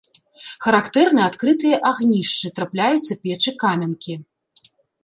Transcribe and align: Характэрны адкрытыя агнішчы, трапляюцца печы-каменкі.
Характэрны 0.65 1.21
адкрытыя 1.29 1.77
агнішчы, 1.91 2.53
трапляюцца 2.61 3.13
печы-каменкі. 3.27 4.13